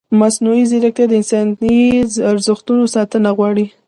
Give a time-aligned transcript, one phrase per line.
[0.21, 1.75] مصنوعي ځیرکتیا د انساني
[2.31, 3.65] ارزښتونو ساتنه غواړي.